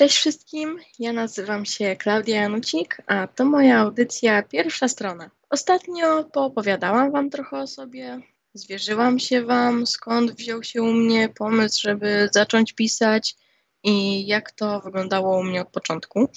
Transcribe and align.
Cześć 0.00 0.16
wszystkim, 0.16 0.78
ja 0.98 1.12
nazywam 1.12 1.64
się 1.64 1.96
Klaudia 1.96 2.42
Janucik, 2.42 3.02
a 3.06 3.26
to 3.26 3.44
moja 3.44 3.78
audycja 3.78 4.42
Pierwsza 4.42 4.88
Strona. 4.88 5.30
Ostatnio 5.50 6.24
poopowiadałam 6.24 7.12
Wam 7.12 7.30
trochę 7.30 7.58
o 7.58 7.66
sobie, 7.66 8.20
zwierzyłam 8.54 9.18
się 9.18 9.42
Wam, 9.42 9.86
skąd 9.86 10.32
wziął 10.32 10.62
się 10.62 10.82
u 10.82 10.92
mnie 10.92 11.28
pomysł, 11.28 11.80
żeby 11.82 12.28
zacząć 12.32 12.72
pisać 12.72 13.36
i 13.82 14.26
jak 14.26 14.52
to 14.52 14.80
wyglądało 14.80 15.38
u 15.38 15.42
mnie 15.42 15.62
od 15.62 15.68
początku. 15.68 16.28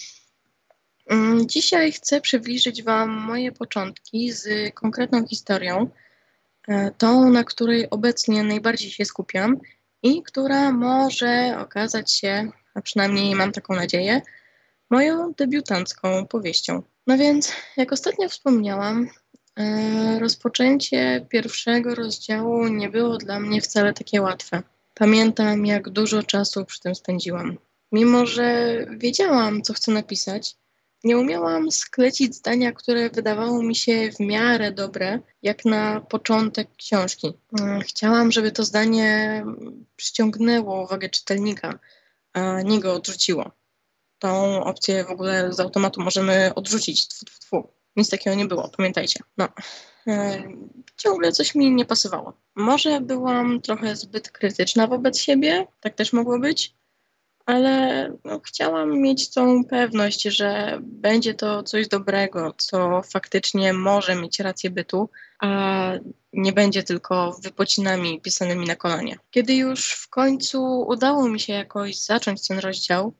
Mm, 1.08 1.48
dzisiaj 1.48 1.92
chcę 1.92 2.22
przybliżyć 2.22 2.84
Wam 2.84 3.10
moje 3.10 3.52
początki 3.52 4.32
z 4.32 4.74
konkretną 4.74 5.28
historią, 5.28 5.90
e, 6.68 6.92
tą, 6.92 7.30
na 7.30 7.44
której 7.44 7.90
obecnie 7.90 8.44
najbardziej 8.44 8.92
się 8.92 9.06
skupiam 9.06 9.60
i 10.02 10.24
która 10.24 10.72
może 10.72 11.58
okazać 11.60 12.12
się, 12.12 12.52
a 12.74 12.82
przynajmniej 12.82 13.36
mam 13.36 13.52
taką 13.52 13.76
nadzieję, 13.76 14.22
moją 14.90 15.34
debiutancką 15.34 16.28
powieścią. 16.28 16.84
No 17.08 17.18
więc, 17.18 17.54
jak 17.78 17.92
ostatnio 17.92 18.30
wspomniałam, 18.30 19.10
e, 19.60 20.20
rozpoczęcie 20.20 21.26
pierwszego 21.30 21.96
rozdziału 21.96 22.68
nie 22.68 22.90
było 22.90 23.18
dla 23.18 23.40
mnie 23.40 23.62
wcale 23.62 23.94
takie 23.94 24.22
łatwe. 24.22 24.64
Pamiętam, 24.94 25.66
jak 25.66 25.90
dużo 25.90 26.24
czasu 26.24 26.66
przy 26.66 26.80
tym 26.80 26.96
spędziłam. 26.96 27.58
Mimo, 27.92 28.26
że 28.26 28.78
wiedziałam, 28.98 29.62
co 29.62 29.74
chcę 29.74 29.92
napisać, 29.92 30.56
nie 31.04 31.18
umiałam 31.18 31.72
sklecić 31.72 32.36
zdania, 32.36 32.72
które 32.72 33.10
wydawało 33.10 33.64
mi 33.64 33.76
się 33.76 34.12
w 34.12 34.20
miarę 34.20 34.72
dobre, 34.72 35.20
jak 35.42 35.66
na 35.66 36.02
początek 36.02 36.68
książki. 36.78 37.34
Mm, 37.60 37.82
chciałam, 37.82 38.32
żeby 38.32 38.52
to 38.52 38.64
zdanie 38.64 39.44
przyciągnęło 39.96 40.84
uwagę 40.84 41.10
czytelnika, 41.10 41.80
nie 42.64 42.80
go 42.80 42.94
odrzuciło. 42.94 43.52
Tą 44.20 44.64
opcję 44.64 45.04
w 45.04 45.12
ogóle 45.12 45.54
z 45.54 45.60
automatu 45.60 46.02
możemy 46.02 46.52
odrzucić. 46.56 47.08
Tfu, 47.08 47.26
tfu, 47.26 47.40
tfu. 47.40 47.74
Nic 47.96 48.10
takiego 48.10 48.36
nie 48.36 48.46
było, 48.46 48.70
pamiętajcie. 48.78 49.20
No. 49.38 49.48
E, 50.08 50.44
ciągle 50.98 51.32
coś 51.32 51.56
mi 51.56 51.72
nie 51.72 51.86
pasowało. 51.86 52.34
Może 52.56 53.02
byłam 53.02 53.62
trochę 53.62 53.96
zbyt 53.96 54.32
krytyczna 54.32 54.88
wobec 54.88 55.20
siebie, 55.20 55.68
tak 55.80 55.96
też 55.96 56.14
mogło 56.14 56.40
być, 56.40 56.76
ale 57.46 58.10
no, 58.24 58.40
chciałam 58.40 59.02
mieć 59.02 59.30
tą 59.30 59.64
pewność, 59.66 60.22
że 60.22 60.80
będzie 60.82 61.34
to 61.34 61.64
coś 61.64 61.88
dobrego, 61.88 62.54
co 62.58 63.02
faktycznie 63.02 63.74
może 63.74 64.16
mieć 64.16 64.40
rację 64.40 64.70
bytu, 64.70 65.10
a 65.40 65.92
nie 66.34 66.54
będzie 66.54 66.84
tylko 66.84 67.38
wypocinami 67.44 68.22
pisanymi 68.22 68.68
na 68.68 68.76
kolanie. 68.76 69.18
Kiedy 69.32 69.56
już 69.56 69.92
w 69.92 70.10
końcu 70.10 70.82
udało 70.88 71.30
mi 71.30 71.40
się 71.40 71.54
jakoś 71.54 71.98
zacząć 71.98 72.48
ten 72.48 72.60
rozdział, 72.60 73.14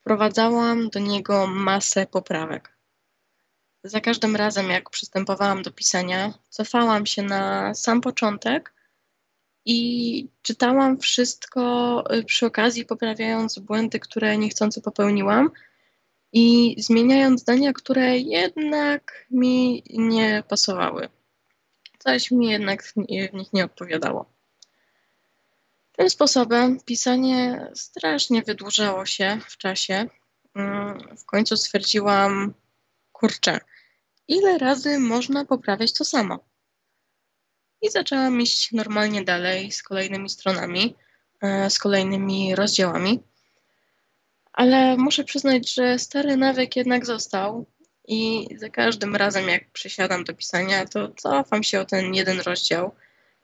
wprowadzałam 0.00 0.88
do 0.88 1.00
niego 1.00 1.46
masę 1.46 2.06
poprawek. 2.06 2.76
Za 3.84 4.00
każdym 4.00 4.36
razem, 4.36 4.70
jak 4.70 4.90
przystępowałam 4.90 5.62
do 5.62 5.70
pisania, 5.70 6.34
cofałam 6.48 7.06
się 7.06 7.22
na 7.22 7.74
sam 7.74 8.00
początek 8.00 8.72
i 9.70 10.28
czytałam 10.42 10.98
wszystko 10.98 12.04
y, 12.14 12.24
przy 12.24 12.46
okazji, 12.46 12.84
poprawiając 12.84 13.58
błędy, 13.58 14.00
które 14.00 14.38
niechcący 14.38 14.82
popełniłam 14.82 15.50
i 16.32 16.74
zmieniając 16.78 17.40
zdania, 17.40 17.72
które 17.72 18.18
jednak 18.18 19.26
mi 19.30 19.82
nie 19.90 20.42
pasowały. 20.48 21.08
Coś 21.98 22.30
mi 22.30 22.50
jednak 22.50 22.82
w 22.84 22.96
nich 23.32 23.52
nie 23.52 23.64
odpowiadało. 23.64 24.32
Tym 25.92 26.10
sposobem 26.10 26.80
pisanie 26.80 27.70
strasznie 27.74 28.42
wydłużało 28.42 29.06
się 29.06 29.38
w 29.48 29.56
czasie. 29.56 30.06
Mm, 30.54 31.16
w 31.16 31.24
końcu 31.24 31.56
stwierdziłam, 31.56 32.54
kurczę, 33.12 33.60
ile 34.28 34.58
razy 34.58 34.98
można 34.98 35.44
poprawiać 35.44 35.92
to 35.92 36.04
samo? 36.04 36.49
I 37.82 37.90
zaczęłam 37.90 38.40
iść 38.40 38.72
normalnie 38.72 39.24
dalej 39.24 39.72
z 39.72 39.82
kolejnymi 39.82 40.28
stronami, 40.28 40.96
e, 41.42 41.70
z 41.70 41.78
kolejnymi 41.78 42.54
rozdziałami. 42.54 43.22
Ale 44.52 44.96
muszę 44.96 45.24
przyznać, 45.24 45.74
że 45.74 45.98
stary 45.98 46.36
nawyk 46.36 46.76
jednak 46.76 47.06
został 47.06 47.66
i 48.08 48.48
za 48.56 48.68
każdym 48.68 49.16
razem, 49.16 49.48
jak 49.48 49.70
przysiadam 49.70 50.24
do 50.24 50.34
pisania, 50.34 50.86
to 50.86 51.08
cofam 51.08 51.62
się 51.62 51.80
o 51.80 51.84
ten 51.84 52.14
jeden 52.14 52.40
rozdział 52.40 52.94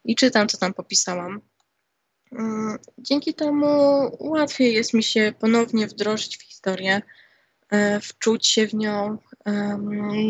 i 0.05 0.17
czytam, 0.17 0.49
co 0.49 0.59
tam 0.59 0.75
popisałam. 0.75 1.41
Mm, 2.33 2.79
dzięki 2.99 3.35
temu 3.35 3.67
łatwiej 4.21 4.75
jest 4.75 4.95
mi 4.95 5.03
się 5.03 5.33
ponownie 5.41 5.87
wdrożyć 5.87 6.39
w 6.39 6.43
historię, 6.43 7.03
e, 7.71 8.01
wczuć 8.01 8.47
się 8.47 8.67
w 8.67 8.75
nią. 8.75 9.19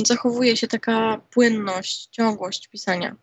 Zachowuje 0.07 0.57
się 0.57 0.69
taka 0.69 1.21
płynność, 1.31 2.09
ciągłość 2.11 2.69
pisania 2.69 3.17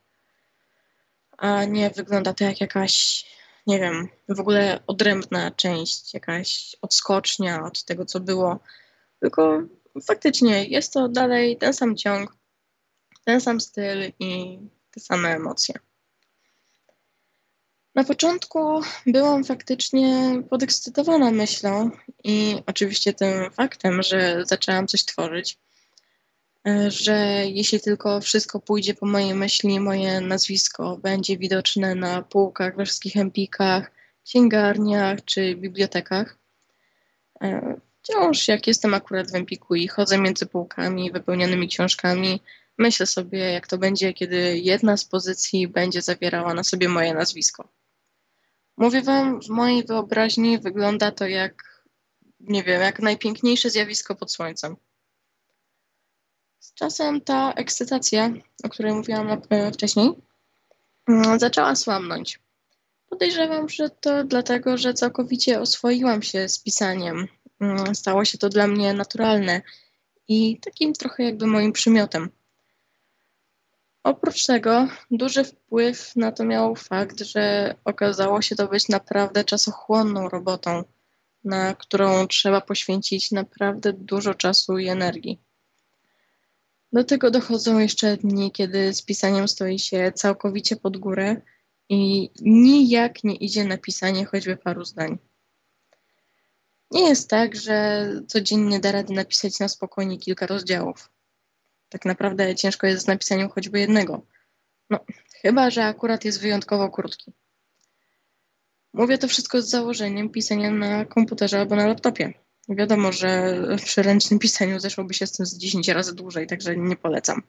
a 1.38 1.66
nie 1.66 1.90
wygląda 1.90 2.34
to 2.34 2.44
jak 2.44 2.62
jakaś, 2.62 3.26
nie 3.68 3.80
wiem, 3.80 4.08
w 4.30 4.40
ogóle 4.40 4.80
odrębna 4.88 5.52
część, 5.52 6.14
jakaś 6.14 6.76
odskocznia 6.82 7.64
od 7.64 7.84
tego, 7.84 8.06
co 8.06 8.20
było. 8.20 8.60
Tylko 9.20 9.62
faktycznie 10.08 10.66
jest 10.66 10.94
to 10.94 11.08
dalej 11.08 11.58
ten 11.58 11.74
sam 11.74 11.96
ciąg, 11.96 12.36
ten 13.26 13.42
sam 13.42 13.62
styl 13.62 14.12
i 14.20 14.60
te 14.92 15.00
same 15.00 15.30
emocje. 15.36 15.76
Na 17.96 18.04
początku 18.04 18.82
byłam 19.08 19.44
faktycznie 19.44 20.42
podekscytowana 20.50 21.32
myślą 21.32 21.92
i 22.24 22.56
oczywiście 22.66 23.14
tym 23.14 23.52
faktem, 23.52 24.04
że 24.04 24.44
zaczęłam 24.46 24.88
coś 24.88 25.06
tworzyć. 25.06 25.60
E, 26.68 26.92
że 26.92 27.16
jeśli 27.46 27.80
tylko 27.80 28.22
wszystko 28.22 28.60
pójdzie 28.60 28.94
po 28.94 29.06
mojej 29.06 29.36
myśli, 29.36 29.80
moje 29.80 30.22
nazwisko 30.22 30.98
będzie 30.98 31.38
widoczne 31.38 31.96
na 31.96 32.22
półkach 32.22 32.76
we 32.76 32.86
wszystkich 32.86 33.18
empikach, 33.18 33.92
księgarniach 34.26 35.26
czy 35.26 35.56
bibliotekach. 35.56 36.38
E, 37.44 37.76
wciąż 38.02 38.48
jak 38.48 38.68
jestem 38.68 38.94
akurat 38.94 39.32
w 39.32 39.36
empiku 39.36 39.76
i 39.76 39.88
chodzę 39.88 40.18
między 40.18 40.46
półkami 40.46 41.12
wypełnionymi 41.12 41.68
książkami, 41.68 42.42
myślę 42.78 43.06
sobie, 43.06 43.40
jak 43.40 43.68
to 43.68 43.78
będzie, 43.78 44.14
kiedy 44.14 44.58
jedna 44.58 44.98
z 44.98 45.06
pozycji 45.06 45.68
będzie 45.68 46.02
zawierała 46.02 46.54
na 46.54 46.64
sobie 46.64 46.90
moje 46.90 47.14
nazwisko. 47.14 47.68
Mówię 48.78 49.02
wam, 49.02 49.42
w 49.42 49.50
mojej 49.50 49.84
wyobraźni 49.84 50.60
wygląda 50.60 51.12
to 51.12 51.28
jak, 51.28 51.84
nie 52.40 52.64
wiem, 52.64 52.82
jak 52.82 53.00
najpiękniejsze 53.00 53.70
zjawisko 53.70 54.16
pod 54.16 54.32
słońcem. 54.32 54.76
Z 56.64 56.74
czasem 56.74 57.22
ta 57.22 57.54
ekscytacja, 57.54 58.34
o 58.64 58.70
której 58.70 58.94
mówiłam 58.94 59.42
e, 59.50 59.72
wcześniej, 59.72 60.10
mm, 61.10 61.40
zaczęła 61.40 61.76
słabnąć. 61.76 62.40
Podejrzewam, 63.10 63.70
że 63.70 63.90
to 63.90 64.24
dlatego, 64.24 64.78
że 64.78 64.94
całkowicie 64.94 65.62
oswoiłam 65.62 66.22
się 66.22 66.50
z 66.50 66.60
pisaniem. 66.60 67.28
Mm, 67.60 67.96
stało 67.96 68.26
się 68.26 68.38
to 68.38 68.50
dla 68.50 68.68
mnie 68.68 68.94
naturalne 68.94 69.62
i 70.28 70.60
takim 70.60 70.94
trochę 70.94 71.24
jakby 71.24 71.48
moim 71.48 71.72
przymiotem. 71.72 72.30
Oprócz 74.04 74.46
tego 74.46 74.88
duży 75.12 75.44
wpływ 75.44 76.16
na 76.16 76.32
to 76.32 76.46
miał 76.46 76.76
fakt, 76.76 77.20
że 77.20 77.76
okazało 77.86 78.42
się 78.42 78.56
to 78.56 78.68
być 78.68 78.90
naprawdę 78.90 79.44
czasochłonną 79.44 80.30
robotą, 80.30 80.84
na 81.44 81.76
którą 81.76 82.28
trzeba 82.28 82.62
poświęcić 82.62 83.32
naprawdę 83.32 83.94
dużo 83.94 84.34
czasu 84.34 84.78
i 84.78 84.88
energii. 84.88 85.53
Do 86.94 87.04
tego 87.04 87.32
dochodzą 87.32 87.80
jeszcze 87.80 88.18
dni, 88.18 88.52
kiedy 88.52 88.94
z 88.94 89.02
pisaniem 89.02 89.48
stoi 89.48 89.80
się 89.80 90.12
całkowicie 90.16 90.76
pod 90.76 90.98
górę 90.98 91.42
i 91.90 92.30
nijak 92.42 93.24
nie 93.24 93.36
idzie 93.36 93.64
napisanie 93.64 94.26
choćby 94.26 94.58
paru 94.58 94.86
zdań. 94.86 95.18
Nie 96.92 97.10
jest 97.10 97.30
tak, 97.30 97.56
że 97.56 98.08
codziennie 98.28 98.80
da 98.80 98.92
rady 98.92 99.14
napisać 99.14 99.60
na 99.60 99.68
spokojnie 99.68 100.18
kilka 100.18 100.48
rozdziałów. 100.48 101.10
Tak 101.90 102.06
naprawdę 102.06 102.56
ciężko 102.56 102.88
jest 102.88 103.04
z 103.04 103.08
napisaniem 103.08 103.50
choćby 103.50 103.80
jednego. 103.80 104.26
No, 104.90 105.00
chyba, 105.42 105.70
że 105.70 105.86
akurat 105.86 106.26
jest 106.26 106.42
wyjątkowo 106.42 106.90
krótki. 106.90 107.34
Mówię 108.94 109.18
to 109.18 109.28
wszystko 109.28 109.62
z 109.62 109.70
założeniem 109.70 110.30
pisania 110.30 110.72
na 110.72 111.06
komputerze 111.06 111.60
albo 111.60 111.76
na 111.76 111.88
laptopie. 111.88 112.43
Wiadomo, 112.70 113.12
że 113.12 113.62
przy 113.78 114.04
ręcznym 114.04 114.40
pisaniu 114.40 114.80
zeszłoby 114.80 115.14
się 115.14 115.28
z 115.28 115.32
tym 115.32 115.46
z 115.46 115.58
10 115.58 115.88
razy 115.88 116.16
dłużej, 116.16 116.48
także 116.48 116.78
nie 116.78 116.96
polecam. 116.96 117.42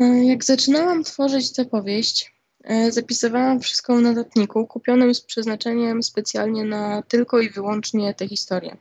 E, 0.00 0.24
jak 0.24 0.44
zaczynałam 0.44 1.04
tworzyć 1.04 1.52
tę 1.52 1.64
powieść, 1.64 2.34
e, 2.64 2.92
zapisywałam 2.92 3.60
wszystko 3.60 3.96
w 3.96 4.00
notatniku 4.00 4.66
kupionym 4.66 5.14
z 5.14 5.20
przeznaczeniem 5.20 6.02
specjalnie 6.02 6.64
na 6.64 7.02
tylko 7.02 7.40
i 7.40 7.50
wyłącznie 7.50 8.14
tę 8.14 8.28
historię. 8.28 8.76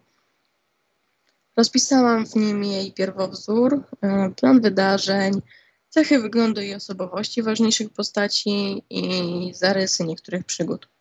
Rozpisałam 1.57 2.25
w 2.25 2.35
nim 2.35 2.63
jej 2.63 2.91
pierwowzór, 2.91 3.83
e, 4.01 4.29
plan 4.29 4.61
wydarzeń, 4.61 5.41
cechy 5.89 6.19
wyglądu 6.19 6.61
i 6.61 6.73
osobowości 6.73 7.43
ważniejszych 7.43 7.89
postaci 7.89 8.83
i 8.89 9.51
zarysy 9.55 10.03
niektórych 10.03 10.45
przygód. 10.45 10.92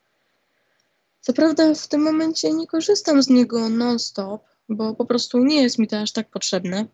Co 1.23 1.33
prawda 1.33 1.75
w 1.75 1.89
tym 1.89 2.03
momencie 2.03 2.53
nie 2.53 2.67
korzystam 2.67 3.23
z 3.23 3.29
niego 3.29 3.69
non-stop, 3.69 4.43
bo 4.69 4.95
po 4.95 5.07
prostu 5.07 5.39
nie 5.45 5.63
jest 5.63 5.79
mi 5.79 5.89
to 5.89 6.01
aż 6.01 6.13
tak 6.13 6.31
potrzebne. 6.31 6.87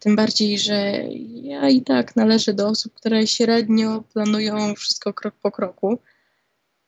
Tym 0.00 0.16
bardziej, 0.16 0.58
że 0.58 1.02
ja 1.42 1.68
i 1.68 1.82
tak 1.82 2.16
należę 2.16 2.54
do 2.54 2.68
osób, 2.68 2.94
które 2.94 3.26
średnio 3.26 4.02
planują 4.12 4.74
wszystko 4.74 5.14
krok 5.14 5.34
po 5.42 5.50
kroku. 5.50 5.98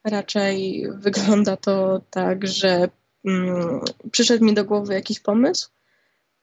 Raczej 0.04 0.86
wygląda 0.94 1.56
to 1.56 2.00
tak, 2.10 2.46
że 2.46 2.88
mm, 3.24 3.80
przyszedł 4.10 4.44
mi 4.44 4.54
do 4.54 4.64
głowy 4.64 4.94
jakiś 4.94 5.20
pomysł, 5.20 5.70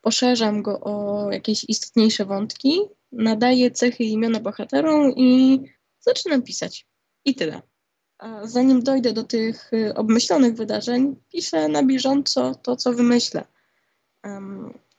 poszerzam 0.01 0.61
go 0.61 0.79
o 0.79 1.27
jakieś 1.31 1.65
istotniejsze 1.67 2.25
wątki, 2.25 2.79
nadaję 3.11 3.71
cechy 3.71 4.03
i 4.03 4.11
imiona 4.11 4.39
bohaterom 4.39 5.13
i 5.15 5.59
zaczynam 5.99 6.41
pisać. 6.41 6.87
I 7.25 7.35
tyle. 7.35 7.61
A 8.19 8.47
zanim 8.47 8.83
dojdę 8.83 9.13
do 9.13 9.23
tych 9.23 9.73
y, 9.73 9.93
obmyślonych 9.95 10.55
wydarzeń, 10.55 11.15
piszę 11.33 11.67
na 11.67 11.83
bieżąco 11.83 12.55
to, 12.55 12.75
co 12.75 12.93
wymyślę. 12.93 13.43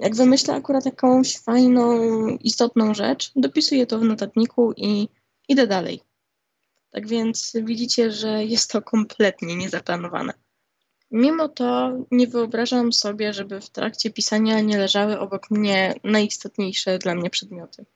Jak 0.00 0.14
wymyślę 0.14 0.55
akurat 0.55 0.87
jakąś 0.87 1.38
fajną, 1.38 1.99
istotną 2.28 2.94
rzecz, 2.94 3.32
dopisuję 3.37 3.87
to 3.87 3.99
w 3.99 4.05
notatniku 4.05 4.72
i 4.76 5.08
idę 5.49 5.67
dalej. 5.67 6.00
Tak 6.90 7.08
więc 7.08 7.52
widzicie, 7.62 8.11
że 8.11 8.44
jest 8.44 8.70
to 8.70 8.82
kompletnie 8.82 9.56
niezaplanowane. 9.56 10.32
Mimo 11.11 11.49
to 11.49 11.93
nie 12.11 12.26
wyobrażam 12.26 12.93
sobie, 12.93 13.32
żeby 13.32 13.61
w 13.61 13.70
trakcie 13.70 14.11
pisania 14.11 14.61
nie 14.61 14.78
leżały 14.78 15.19
obok 15.19 15.50
mnie 15.50 15.94
najistotniejsze 16.05 16.99
dla 16.99 17.14
mnie 17.14 17.31
przedmioty. 17.31 17.87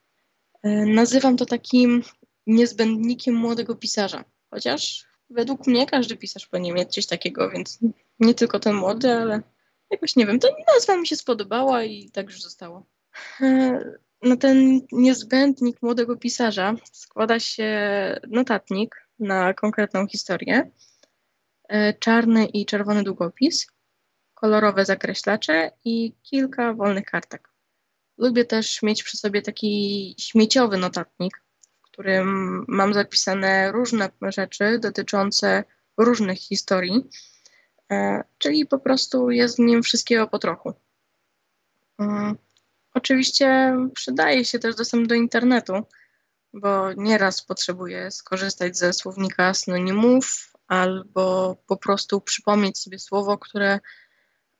E, 0.62 0.86
nazywam 0.86 1.36
to 1.36 1.46
takim 1.46 2.02
niezbędnikiem 2.46 3.34
młodego 3.34 3.74
pisarza, 3.74 4.24
chociaż 4.50 5.06
według 5.30 5.66
mnie 5.66 5.86
każdy 5.86 6.16
pisarz 6.16 6.46
powinien 6.46 6.74
mieć 6.74 6.94
coś 6.94 7.06
takiego, 7.06 7.50
więc 7.50 7.78
nie 8.20 8.34
tylko 8.34 8.60
ten 8.60 8.74
młody, 8.74 9.12
ale 9.12 9.42
jakoś 9.90 10.16
nie 10.16 10.26
wiem, 10.26 10.38
ta 10.38 10.48
nazwa 10.74 10.96
mi 10.96 11.06
się 11.06 11.16
spodobała 11.16 11.84
i 11.84 12.10
tak 12.10 12.26
już 12.26 12.42
zostało. 12.42 12.86
E, 13.40 13.80
na 14.22 14.36
ten 14.36 14.80
niezbędnik 14.92 15.82
młodego 15.82 16.16
pisarza 16.16 16.74
składa 16.92 17.40
się 17.40 17.70
notatnik 18.28 19.08
na 19.18 19.54
konkretną 19.54 20.06
historię, 20.06 20.70
e, 21.68 21.94
czarny 21.94 22.46
i 22.46 22.66
czerwony 22.66 23.02
długopis, 23.02 23.66
kolorowe 24.34 24.84
zakreślacze 24.84 25.70
i 25.84 26.12
kilka 26.22 26.74
wolnych 26.74 27.04
kartek. 27.04 27.48
Lubię 28.18 28.44
też 28.44 28.82
mieć 28.82 29.02
przy 29.02 29.16
sobie 29.16 29.42
taki 29.42 30.14
śmieciowy 30.18 30.78
notatnik, 30.78 31.42
którym 31.94 32.64
mam 32.68 32.94
zapisane 32.94 33.72
różne 33.72 34.10
rzeczy 34.22 34.78
dotyczące 34.78 35.64
różnych 35.96 36.38
historii, 36.38 37.08
e, 37.90 38.24
czyli 38.38 38.66
po 38.66 38.78
prostu 38.78 39.30
jest 39.30 39.56
w 39.56 39.58
nim 39.58 39.82
wszystkiego 39.82 40.26
po 40.26 40.38
trochu. 40.38 40.72
Mm, 41.98 42.36
oczywiście 42.94 43.76
przydaje 43.94 44.44
się 44.44 44.58
też 44.58 44.74
dostęp 44.74 45.06
do 45.06 45.14
internetu, 45.14 45.72
bo 46.52 46.92
nieraz 46.92 47.42
potrzebuję 47.42 48.10
skorzystać 48.10 48.76
ze 48.76 48.92
słownika 48.92 49.54
synonimów 49.54 50.52
albo 50.68 51.56
po 51.66 51.76
prostu 51.76 52.20
przypomnieć 52.20 52.78
sobie 52.78 52.98
słowo, 52.98 53.38
które 53.38 53.80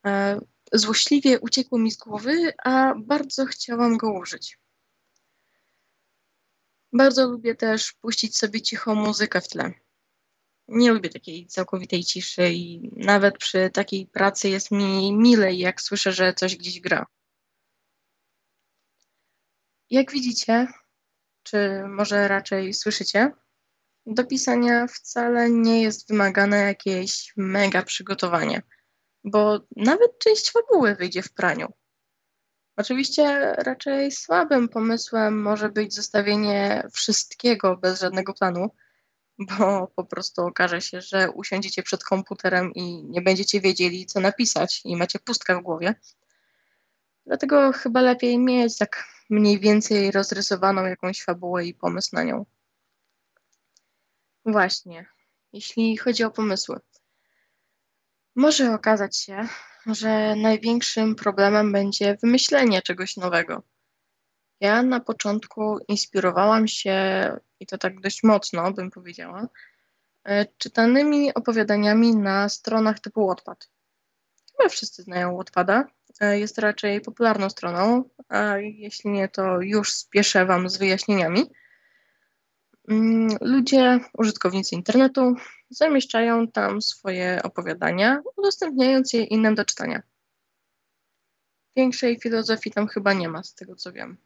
e, 0.05 0.39
złośliwie 0.73 1.39
uciekło 1.39 1.79
mi 1.79 1.91
z 1.91 1.97
głowy, 1.97 2.53
a 2.63 2.93
bardzo 2.97 3.45
chciałam 3.45 3.97
go 3.97 4.13
użyć. 4.13 4.64
Bardzo 6.95 7.27
lubię 7.27 7.55
też 7.55 7.93
puścić 7.93 8.37
sobie 8.37 8.61
cichą 8.61 8.95
muzykę 8.95 9.41
w 9.41 9.47
tle. 9.47 9.73
Nie 10.67 10.91
lubię 10.91 11.09
takiej 11.09 11.47
całkowitej 11.47 12.03
ciszy 12.03 12.49
i 12.49 12.91
nawet 12.95 13.37
przy 13.37 13.69
takiej 13.69 14.07
pracy 14.07 14.49
jest 14.49 14.71
mi 14.71 15.13
milej, 15.13 15.57
jak 15.59 15.81
słyszę, 15.81 16.11
że 16.11 16.33
coś 16.33 16.55
gdzieś 16.55 16.79
gra. 16.79 17.05
Jak 19.89 20.11
widzicie, 20.11 20.67
czy 21.43 21.83
może 21.87 22.27
raczej 22.27 22.73
słyszycie, 22.73 23.31
do 24.05 24.25
pisania 24.25 24.87
wcale 24.87 25.49
nie 25.49 25.81
jest 25.81 26.09
wymagane 26.09 26.57
jakieś 26.57 27.33
mega 27.37 27.83
przygotowanie– 27.83 28.61
bo 29.25 29.59
nawet 29.75 30.19
część 30.19 30.51
fabuły 30.51 30.95
wyjdzie 30.95 31.21
w 31.21 31.33
praniu. 31.33 31.73
Oczywiście 32.77 33.53
raczej 33.57 34.11
słabym 34.11 34.69
pomysłem 34.69 35.41
może 35.41 35.69
być 35.69 35.93
zostawienie 35.93 36.87
wszystkiego 36.93 37.77
bez 37.77 37.99
żadnego 37.99 38.33
planu, 38.33 38.69
bo 39.39 39.87
po 39.95 40.03
prostu 40.03 40.41
okaże 40.41 40.81
się, 40.81 41.01
że 41.01 41.31
usiądziecie 41.31 41.83
przed 41.83 42.03
komputerem 42.03 42.73
i 42.73 43.03
nie 43.03 43.21
będziecie 43.21 43.61
wiedzieli, 43.61 44.05
co 44.05 44.19
napisać 44.19 44.81
i 44.85 44.95
macie 44.95 45.19
pustkę 45.19 45.55
w 45.55 45.61
głowie. 45.61 45.95
Dlatego 47.25 47.71
chyba 47.71 48.01
lepiej 48.01 48.39
mieć 48.39 48.77
tak 48.77 49.05
mniej 49.29 49.59
więcej 49.59 50.11
rozrysowaną 50.11 50.85
jakąś 50.85 51.23
fabułę 51.23 51.65
i 51.65 51.73
pomysł 51.73 52.09
na 52.13 52.23
nią. 52.23 52.45
Właśnie, 54.45 55.05
jeśli 55.53 55.97
chodzi 55.97 56.23
o 56.23 56.31
pomysły. 56.31 56.79
Może 58.35 58.73
okazać 58.73 59.17
się, 59.17 59.47
że 59.85 60.35
największym 60.35 61.15
problemem 61.15 61.71
będzie 61.71 62.17
wymyślenie 62.21 62.81
czegoś 62.81 63.17
nowego. 63.17 63.63
Ja 64.59 64.83
na 64.83 64.99
początku 64.99 65.79
inspirowałam 65.87 66.67
się, 66.67 66.97
i 67.59 67.65
to 67.65 67.77
tak 67.77 68.01
dość 68.01 68.23
mocno 68.23 68.71
bym 68.71 68.91
powiedziała, 68.91 69.47
e, 70.23 70.45
czytanymi 70.57 71.33
opowiadaniami 71.33 72.15
na 72.15 72.49
stronach 72.49 72.99
typu 72.99 73.27
Wattpad. 73.27 73.69
Chyba 74.51 74.69
wszyscy 74.69 75.03
znają 75.03 75.37
Wattpada. 75.37 75.87
E, 76.21 76.39
jest 76.39 76.57
raczej 76.57 77.01
popularną 77.01 77.49
stroną, 77.49 78.09
a 78.29 78.57
jeśli 78.57 79.09
nie, 79.09 79.29
to 79.29 79.61
już 79.61 79.93
spieszę 79.93 80.45
Wam 80.45 80.69
z 80.69 80.77
wyjaśnieniami. 80.77 81.51
Mm, 82.89 83.27
ludzie, 83.41 83.99
użytkownicy 84.17 84.75
internetu 84.75 85.35
zamieszczają 85.69 86.47
tam 86.47 86.81
swoje 86.81 87.39
opowiadania, 87.43 88.21
udostępniając 88.37 89.13
je 89.13 89.23
innym 89.23 89.55
do 89.55 89.65
czytania. 89.65 90.01
Większej 91.75 92.19
filozofii 92.19 92.71
tam 92.71 92.87
chyba 92.87 93.13
nie 93.13 93.29
ma, 93.29 93.43
z 93.43 93.55
tego 93.55 93.75
co 93.75 93.91
wiem. 93.91 94.17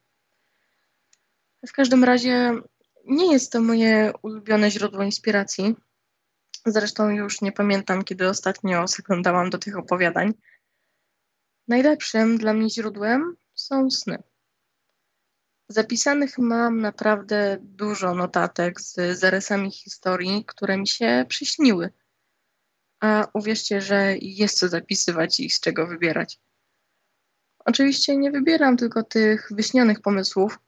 W 1.67 1.71
każdym 1.71 2.03
razie 2.03 2.61
nie 3.05 3.33
jest 3.33 3.51
to 3.51 3.61
moje 3.61 4.13
ulubione 4.21 4.71
źródło 4.71 5.03
inspiracji. 5.03 5.75
Zresztą 6.65 7.09
już 7.09 7.41
nie 7.41 7.51
pamiętam, 7.51 8.03
kiedy 8.03 8.29
ostatnio 8.29 8.87
zaglądałam 8.87 9.49
do 9.49 9.57
tych 9.57 9.77
opowiadań. 9.77 10.33
Najlepszym 11.67 12.37
dla 12.37 12.53
mnie 12.53 12.69
źródłem 12.69 13.35
są 13.55 13.91
sny. 13.91 14.23
Zapisanych 15.71 16.37
mam 16.37 16.81
naprawdę 16.81 17.57
dużo 17.61 18.15
notatek 18.15 18.81
z 18.81 19.19
zarysami 19.19 19.71
historii, 19.71 20.45
które 20.45 20.77
mi 20.77 20.87
się 20.87 21.25
przyśniły. 21.29 21.89
A 22.99 23.27
uwierzcie, 23.33 23.81
że 23.81 24.17
jest 24.21 24.57
co 24.57 24.67
zapisywać 24.67 25.39
i 25.39 25.49
z 25.49 25.59
czego 25.59 25.87
wybierać. 25.87 26.39
Oczywiście 27.65 28.17
nie 28.17 28.31
wybieram 28.31 28.77
tylko 28.77 29.03
tych 29.03 29.47
wyśnionych 29.51 30.01
pomysłów. 30.01 30.59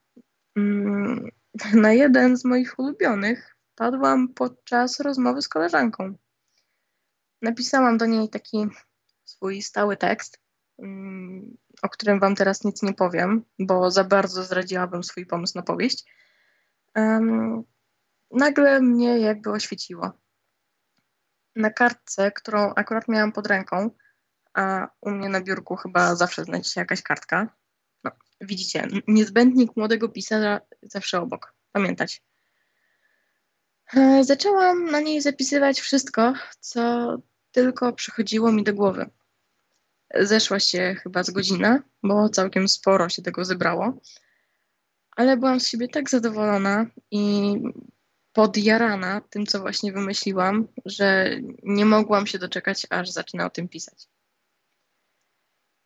Mm, 0.55 1.29
na 1.73 1.93
jeden 1.93 2.37
z 2.37 2.45
moich 2.45 2.79
ulubionych 2.79 3.57
padłam 3.75 4.33
podczas 4.33 4.99
rozmowy 4.99 5.41
z 5.41 5.47
koleżanką. 5.47 6.15
Napisałam 7.41 7.97
do 7.97 8.05
niej 8.05 8.29
taki 8.29 8.67
swój 9.25 9.61
stały 9.61 9.97
tekst, 9.97 10.39
mm, 10.79 11.57
o 11.81 11.89
którym 11.89 12.19
Wam 12.19 12.35
teraz 12.35 12.63
nic 12.63 12.81
nie 12.81 12.93
powiem, 12.93 13.45
bo 13.59 13.91
za 13.91 14.03
bardzo 14.03 14.43
zdradziłabym 14.43 15.03
swój 15.03 15.25
pomysł 15.25 15.53
na 15.55 15.61
powieść, 15.61 16.05
um, 16.95 17.63
nagle 18.31 18.81
mnie 18.81 19.19
jakby 19.19 19.51
oświeciło. 19.51 20.11
Na 21.55 21.69
kartce, 21.69 22.31
którą 22.31 22.73
akurat 22.75 23.07
miałam 23.07 23.31
pod 23.31 23.47
ręką, 23.47 23.89
a 24.53 24.87
u 25.01 25.11
mnie 25.11 25.29
na 25.29 25.41
biurku 25.41 25.75
chyba 25.75 26.15
zawsze 26.15 26.43
znajdzie 26.43 26.69
się 26.69 26.81
jakaś 26.81 27.01
kartka. 27.01 27.47
No, 28.03 28.11
widzicie, 28.41 28.87
niezbędnik 29.07 29.77
młodego 29.77 30.09
pisarza 30.09 30.61
zawsze 30.81 31.21
obok. 31.21 31.53
Pamiętać. 31.71 32.23
E, 33.93 34.23
zaczęłam 34.23 34.85
na 34.85 34.99
niej 34.99 35.21
zapisywać 35.21 35.81
wszystko, 35.81 36.33
co 36.59 37.15
tylko 37.51 37.93
przychodziło 37.93 38.51
mi 38.51 38.63
do 38.63 38.73
głowy. 38.73 39.09
Zeszła 40.19 40.59
się 40.59 40.95
chyba 41.03 41.23
z 41.23 41.29
godzina, 41.29 41.83
bo 42.03 42.29
całkiem 42.29 42.67
sporo 42.67 43.09
się 43.09 43.21
tego 43.21 43.45
zebrało. 43.45 44.01
Ale 45.15 45.37
byłam 45.37 45.59
z 45.59 45.67
siebie 45.67 45.87
tak 45.87 46.09
zadowolona 46.09 46.85
i 47.11 47.53
podjarana 48.33 49.21
tym, 49.21 49.45
co 49.45 49.59
właśnie 49.59 49.93
wymyśliłam, 49.93 50.67
że 50.85 51.29
nie 51.63 51.85
mogłam 51.85 52.27
się 52.27 52.39
doczekać, 52.39 52.87
aż 52.89 53.09
zacznę 53.09 53.45
o 53.45 53.49
tym 53.49 53.67
pisać. 53.67 54.07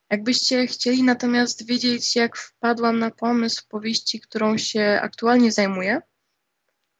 Jakbyście 0.09 0.67
chcieli 0.67 1.03
natomiast 1.03 1.65
wiedzieć, 1.65 2.15
jak 2.15 2.37
wpadłam 2.37 2.99
na 2.99 3.11
pomysł 3.11 3.63
powieści, 3.69 4.19
którą 4.19 4.57
się 4.57 4.99
aktualnie 5.01 5.51
zajmuję, 5.51 6.01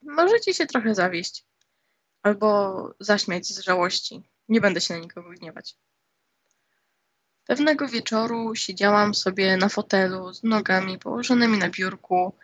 możecie 0.01 0.53
się 0.53 0.65
trochę 0.65 0.95
zawieść 0.95 1.45
albo 2.23 2.89
zaśmiać 2.99 3.47
z 3.47 3.59
żałości 3.59 4.23
Nie 4.49 4.61
będę 4.61 4.81
się 4.81 4.93
na 4.93 4.99
nikogo 4.99 5.29
gniewać. 5.29 5.77
Pewnego 7.47 7.87
wieczoru 7.87 8.55
siedziałam 8.55 9.13
sobie 9.13 9.57
na 9.57 9.69
fotelu 9.69 10.33
z 10.33 10.43
nogami 10.43 10.99
położonymi 10.99 11.57
na 11.57 11.69
biurku 11.69 12.37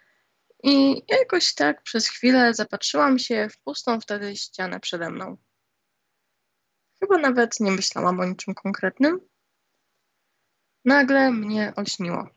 i 0.63 1.03
jakoś 1.08 1.53
tak 1.53 1.84
przez 1.84 2.08
chwilę 2.08 2.53
zapatrzyłam 2.53 3.20
się 3.20 3.48
w 3.50 3.58
pustą 3.58 4.01
wtedy 4.01 4.36
ścianę 4.36 4.79
przede 4.79 5.10
mną. 5.10 5.38
Chyba 7.00 7.17
nawet 7.17 7.60
nie 7.60 7.72
myślałam 7.72 8.20
o 8.20 8.25
niczym 8.25 8.53
konkretnym. 8.53 9.20
Nagle 10.86 11.31
mnie 11.31 11.74
olśniło. 11.75 12.29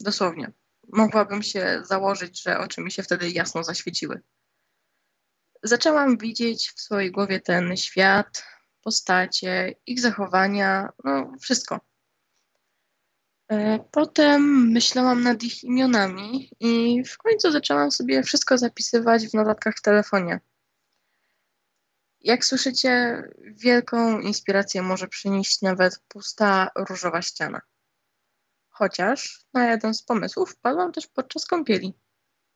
Dosłownie. 0.00 0.52
Mogłabym 0.92 1.42
się 1.42 1.82
założyć, 1.84 2.42
że 2.42 2.58
oczy 2.58 2.80
mi 2.80 2.92
się 2.92 3.02
wtedy 3.02 3.30
jasno 3.30 3.64
zaświeciły. 3.64 4.20
Zaczęłam 5.62 6.18
widzieć 6.18 6.70
w 6.70 6.80
swojej 6.80 7.10
głowie 7.10 7.40
ten 7.40 7.76
świat, 7.76 8.44
postacie, 8.82 9.74
ich 9.86 10.00
zachowania, 10.00 10.88
no 11.04 11.32
wszystko. 11.40 11.80
E, 13.50 13.78
potem 13.90 14.70
myślałam 14.70 15.22
nad 15.22 15.42
ich 15.42 15.64
imionami 15.64 16.50
i 16.60 17.04
w 17.04 17.18
końcu 17.18 17.50
zaczęłam 17.50 17.90
sobie 17.90 18.22
wszystko 18.22 18.58
zapisywać 18.58 19.28
w 19.28 19.34
notatkach 19.34 19.74
w 19.76 19.82
telefonie. 19.82 20.40
Jak 22.20 22.44
słyszycie, 22.44 23.22
wielką 23.38 24.20
inspirację 24.20 24.82
może 24.82 25.08
przynieść 25.08 25.62
nawet 25.62 26.02
pusta 26.08 26.70
różowa 26.76 27.22
ściana. 27.22 27.60
Chociaż 28.68 29.44
na 29.54 29.70
jeden 29.70 29.94
z 29.94 30.02
pomysłów 30.02 30.50
wpadłam 30.50 30.92
też 30.92 31.06
podczas 31.06 31.46
kąpieli. 31.46 31.94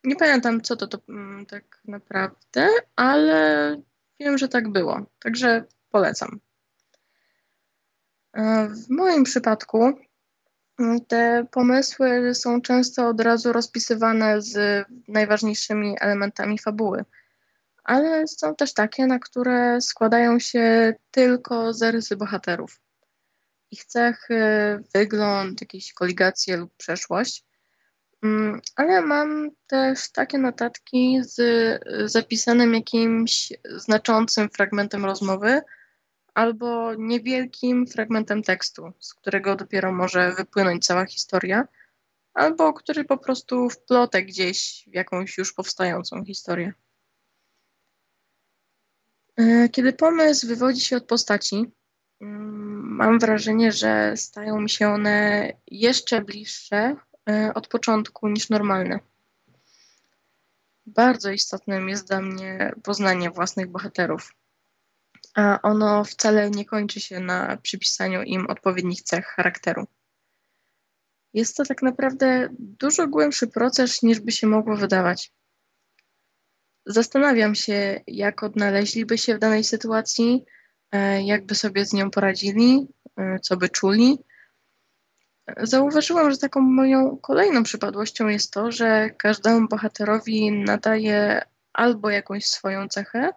Nie 0.03 0.15
pamiętam, 0.15 0.61
co 0.61 0.75
to, 0.75 0.87
to 0.87 0.97
mm, 1.09 1.45
tak 1.45 1.81
naprawdę, 1.85 2.69
ale 2.95 3.81
wiem, 4.19 4.37
że 4.37 4.47
tak 4.47 4.69
było. 4.69 5.05
Także 5.19 5.65
polecam. 5.95 6.39
E, 8.33 8.67
w 8.67 8.89
moim 8.89 9.23
przypadku 9.23 9.93
mm, 10.79 11.05
te 11.05 11.45
pomysły 11.51 12.35
są 12.35 12.61
często 12.61 13.07
od 13.07 13.21
razu 13.21 13.53
rozpisywane 13.53 14.41
z 14.41 14.85
najważniejszymi 15.07 15.95
elementami 15.99 16.59
fabuły, 16.59 17.05
ale 17.83 18.27
są 18.27 18.55
też 18.55 18.73
takie, 18.73 19.07
na 19.07 19.19
które 19.19 19.81
składają 19.81 20.39
się 20.39 20.93
tylko 21.11 21.73
zarysy 21.73 22.15
bohaterów. 22.15 22.81
Ich 23.71 23.85
cechy, 23.85 24.39
wygląd, 24.93 25.61
jakieś 25.61 25.93
koligacje 25.93 26.57
lub 26.57 26.71
przeszłość. 26.77 27.45
Mm, 28.23 28.61
ale 28.75 29.01
mam 29.01 29.49
też 29.67 30.11
takie 30.11 30.37
notatki 30.37 31.21
z 31.23 31.39
zapisanym 32.11 32.73
jakimś 32.73 33.53
znaczącym 33.75 34.49
fragmentem 34.49 35.05
rozmowy 35.05 35.61
albo 36.35 36.93
niewielkim 36.97 37.87
fragmentem 37.87 38.43
tekstu, 38.43 38.93
z 38.99 39.13
którego 39.13 39.55
dopiero 39.55 39.91
może 39.91 40.31
wypłynąć 40.31 40.85
cała 40.85 41.05
historia, 41.05 41.67
albo 42.33 42.73
który 42.73 43.05
po 43.05 43.17
prostu 43.17 43.69
wplotę 43.69 44.23
gdzieś 44.23 44.83
w 44.87 44.93
jakąś 44.93 45.37
już 45.37 45.53
powstającą 45.53 46.25
historię. 46.25 46.73
E, 49.37 49.69
kiedy 49.69 49.93
pomysł 49.93 50.47
wywodzi 50.47 50.81
się 50.81 50.97
od 50.97 51.05
postaci, 51.05 51.71
mm, 52.21 52.95
mam 52.95 53.19
wrażenie, 53.19 53.71
że 53.71 54.17
stają 54.17 54.61
mi 54.61 54.69
się 54.69 54.89
one 54.89 55.51
jeszcze 55.67 56.21
bliższe 56.21 56.95
e, 57.29 57.51
od 57.53 57.67
początku 57.67 58.27
niż 58.27 58.49
normalne. 58.49 58.99
Bardzo 60.85 61.31
istotnym 61.31 61.89
jest 61.89 62.07
dla 62.07 62.21
mnie 62.21 62.73
poznanie 62.83 63.29
własnych 63.29 63.67
bohaterów 63.67 64.33
a 65.35 65.59
ono 65.61 66.03
wcale 66.03 66.51
nie 66.51 66.65
kończy 66.65 66.99
się 66.99 67.19
na 67.19 67.57
przypisaniu 67.57 68.23
im 68.23 68.47
odpowiednich 68.47 69.01
cech 69.01 69.25
charakteru. 69.25 69.87
Jest 71.33 71.57
to 71.57 71.65
tak 71.65 71.81
naprawdę 71.81 72.49
dużo 72.59 73.07
głębszy 73.07 73.47
proces, 73.47 74.03
niż 74.03 74.19
by 74.19 74.31
się 74.31 74.47
mogło 74.47 74.75
wydawać. 74.75 75.31
Zastanawiam 76.85 77.55
się, 77.55 78.01
jak 78.07 78.43
odnaleźliby 78.43 79.17
się 79.17 79.35
w 79.35 79.39
danej 79.39 79.63
sytuacji, 79.63 80.45
e, 80.91 81.23
jakby 81.23 81.55
sobie 81.55 81.85
z 81.85 81.93
nią 81.93 82.11
poradzili, 82.11 82.87
e, 83.17 83.39
co 83.39 83.57
by 83.57 83.69
czuli. 83.69 84.17
Zauważyłam, 85.57 86.31
że 86.31 86.37
taką 86.37 86.61
moją 86.61 87.17
kolejną 87.17 87.63
przypadłością 87.63 88.27
jest 88.27 88.53
to, 88.53 88.71
że 88.71 89.09
każdemu 89.17 89.67
bohaterowi 89.67 90.51
nadaje 90.51 91.41
albo 91.73 92.09
jakąś 92.09 92.45
swoją 92.45 92.87
cechę, 92.87 93.29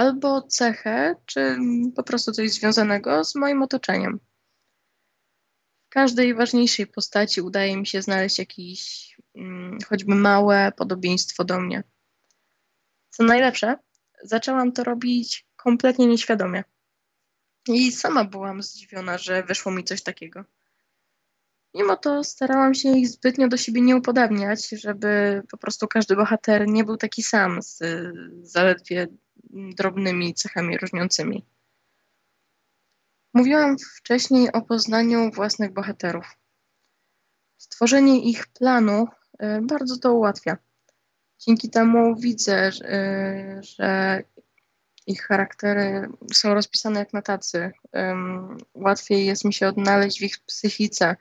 albo 0.00 0.42
cechę, 0.42 1.16
czy 1.26 1.58
po 1.96 2.02
prostu 2.02 2.32
coś 2.32 2.50
związanego 2.50 3.24
z 3.24 3.34
moim 3.34 3.62
otoczeniem. 3.62 4.20
W 5.86 5.88
każdej 5.88 6.34
ważniejszej 6.34 6.86
postaci 6.86 7.40
udaje 7.40 7.76
mi 7.76 7.86
się 7.86 8.02
znaleźć 8.02 8.38
jakieś 8.38 9.14
hmm, 9.34 9.78
choćby 9.88 10.14
małe 10.14 10.72
podobieństwo 10.76 11.44
do 11.44 11.60
mnie. 11.60 11.82
Co 13.10 13.24
najlepsze, 13.24 13.78
zaczęłam 14.22 14.72
to 14.72 14.84
robić 14.84 15.46
kompletnie 15.56 16.06
nieświadomie. 16.06 16.64
I 17.68 17.92
sama 17.92 18.24
byłam 18.24 18.62
zdziwiona, 18.62 19.18
że 19.18 19.42
wyszło 19.42 19.72
mi 19.72 19.84
coś 19.84 20.02
takiego. 20.02 20.44
Mimo 21.74 21.96
to 21.96 22.24
starałam 22.24 22.74
się 22.74 22.98
ich 22.98 23.08
zbytnio 23.08 23.48
do 23.48 23.56
siebie 23.56 23.80
nie 23.80 23.96
upodabniać, 23.96 24.68
żeby 24.68 25.42
po 25.50 25.56
prostu 25.56 25.88
każdy 25.88 26.16
bohater 26.16 26.68
nie 26.68 26.84
był 26.84 26.96
taki 26.96 27.22
sam 27.22 27.62
z 27.62 27.82
zaledwie 28.42 29.08
drobnymi 29.52 30.34
cechami 30.34 30.78
różniącymi. 30.78 31.46
Mówiłam 33.34 33.76
wcześniej 33.96 34.52
o 34.52 34.62
poznaniu 34.62 35.30
własnych 35.30 35.72
bohaterów. 35.72 36.36
Stworzenie 37.56 38.24
ich 38.30 38.46
planu 38.46 39.06
y, 39.42 39.60
bardzo 39.62 39.96
to 39.96 40.12
ułatwia. 40.12 40.56
Dzięki 41.38 41.70
temu 41.70 42.16
widzę, 42.16 42.68
y, 42.68 43.62
że 43.62 44.22
ich 45.06 45.22
charaktery 45.22 46.08
są 46.32 46.54
rozpisane 46.54 46.98
jak 46.98 47.12
na 47.12 47.22
tacy. 47.22 47.72
Łatwiej 48.74 49.26
jest 49.26 49.44
mi 49.44 49.52
się 49.52 49.68
odnaleźć 49.68 50.20
w 50.20 50.22
ich 50.22 50.38
psychice, 50.38 51.16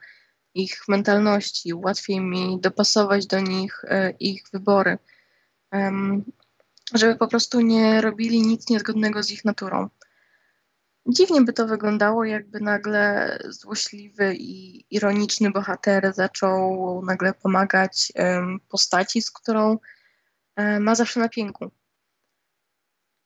ich 0.54 0.88
mentalności, 0.88 1.74
łatwiej 1.74 2.20
mi 2.22 2.60
dopasować 2.62 3.28
do 3.28 3.40
nich 3.40 3.84
y, 3.84 4.16
ich 4.20 4.44
wybory 4.54 4.98
żeby 6.94 7.16
po 7.16 7.28
prostu 7.28 7.62
nie 7.62 8.02
robili 8.02 8.42
nic 8.42 8.70
niezgodnego 8.70 9.24
z 9.24 9.32
ich 9.32 9.46
naturą. 9.46 9.90
Dziwnie 11.08 11.42
by 11.42 11.54
to 11.54 11.68
wyglądało, 11.68 12.26
jakby 12.26 12.60
nagle 12.60 13.38
złośliwy 13.50 14.36
i 14.36 14.86
ironiczny 14.96 15.52
bohater 15.52 16.14
zaczął 16.14 17.02
nagle 17.06 17.34
pomagać 17.34 18.12
postaci, 18.70 19.22
z 19.22 19.32
którą 19.32 19.78
um, 20.58 20.84
ma 20.84 20.96
zawsze 20.96 21.20
na 21.20 21.30
pięku. 21.30 21.72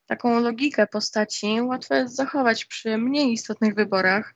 Taką 0.05 0.39
logikę 0.39 0.87
postaci 0.87 1.61
łatwo 1.61 1.95
jest 1.95 2.15
zachować 2.15 2.65
przy 2.65 2.97
mniej 2.97 3.33
istotnych 3.33 3.75
wyborach, 3.75 4.35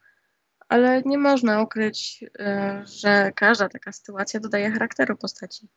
ale 0.69 1.01
nie 1.05 1.17
można 1.17 1.61
ukryć, 1.61 2.23
um, 2.39 2.85
że 2.85 3.31
każda 3.35 3.69
taka 3.69 3.91
sytuacja 3.91 4.39
dodaje 4.39 4.71
charakteru 4.71 5.17
postaci. 5.17 5.67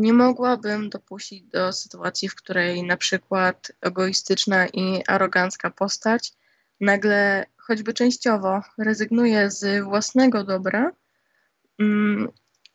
Nie 0.00 0.12
mogłabym 0.12 0.88
dopuścić 0.88 1.42
do 1.42 1.72
sytuacji, 1.72 2.28
w 2.28 2.34
której 2.34 2.82
na 2.82 2.96
przykład 2.96 3.72
egoistyczna 3.80 4.66
i 4.66 5.02
arogancka 5.06 5.70
postać 5.70 6.32
nagle, 6.80 7.46
choćby 7.56 7.92
częściowo, 7.92 8.60
rezygnuje 8.78 9.50
z 9.50 9.84
własnego 9.84 10.44
dobra 10.44 10.92
mm, 11.78 12.28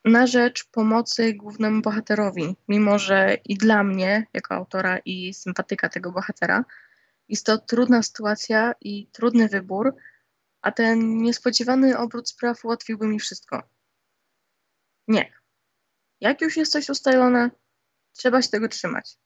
na 0.06 0.28
rzecz 0.28 0.66
pomocy 0.72 1.34
głównemu 1.34 1.82
bohaterowi, 1.82 2.56
mimo 2.68 3.00
że 3.00 3.38
i 3.46 3.58
dla 3.58 3.84
mnie, 3.84 4.28
jako 4.34 4.56
autora 4.56 4.98
i 5.06 5.34
sympatyka 5.34 5.90
tego 5.90 6.12
bohatera, 6.12 6.66
jest 7.30 7.46
to 7.46 7.58
trudna 7.58 8.04
sytuacja 8.04 8.74
i 8.82 9.08
trudny 9.08 9.48
wybór, 9.48 9.96
a 10.62 10.72
ten 10.72 11.18
niespodziewany 11.18 11.98
obrót 11.98 12.30
spraw 12.30 12.66
ułatwiłby 12.66 13.08
mi 13.08 13.20
wszystko. 13.20 13.64
Nie, 15.08 15.32
jak 16.22 16.42
już 16.42 16.58
jest 16.58 16.72
coś 16.72 16.90
ustalone, 16.90 17.50
trzeba 18.14 18.42
się 18.42 18.50
tego 18.50 18.68
trzymać. 18.68 19.18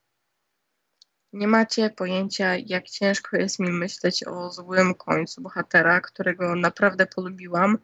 Nie 1.34 1.48
macie 1.48 1.90
pojęcia, 1.90 2.56
jak 2.56 2.90
ciężko 2.90 3.38
jest 3.38 3.60
mi 3.60 3.72
myśleć 3.72 4.24
o 4.28 4.52
złym 4.52 4.96
końcu 4.96 5.42
bohatera, 5.42 6.02
którego 6.02 6.56
naprawdę 6.56 7.06
polubiłam, 7.06 7.78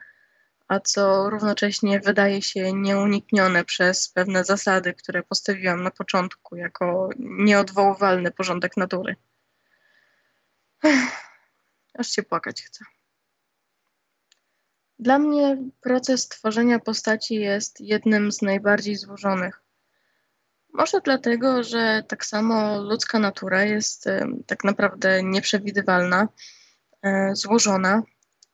a 0.67 0.79
co 0.79 1.29
równocześnie 1.29 1.99
wydaje 1.99 2.41
się 2.41 2.73
nieuniknione 2.73 3.65
przez 3.65 4.09
pewne 4.09 4.43
zasady, 4.43 4.93
które 4.93 5.23
postawiłam 5.23 5.83
na 5.83 5.91
początku 5.91 6.55
jako 6.55 7.09
nieodwoływalny 7.19 8.31
porządek 8.31 8.77
natury. 8.77 9.15
Aż 11.93 12.07
się 12.07 12.23
płakać 12.23 12.61
chcę. 12.61 12.85
Dla 14.99 15.19
mnie 15.19 15.57
proces 15.81 16.27
tworzenia 16.27 16.79
postaci 16.79 17.35
jest 17.35 17.81
jednym 17.81 18.31
z 18.31 18.41
najbardziej 18.41 18.95
złożonych. 18.95 19.61
Może 20.73 21.01
dlatego, 21.01 21.63
że 21.63 22.03
tak 22.07 22.25
samo 22.25 22.81
ludzka 22.81 23.19
natura 23.19 23.63
jest 23.63 24.05
tak 24.47 24.63
naprawdę 24.63 25.23
nieprzewidywalna, 25.23 26.27
e, 27.01 27.35
złożona, 27.35 28.03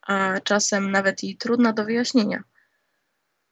a 0.01 0.39
czasem 0.43 0.91
nawet 0.91 1.23
i 1.23 1.37
trudna 1.37 1.73
do 1.73 1.85
wyjaśnienia. 1.85 2.43